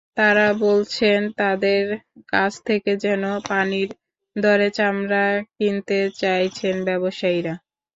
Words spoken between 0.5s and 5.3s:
বলছেন, তাঁদের কাছ থেকে যেন পানির দরে চামড়া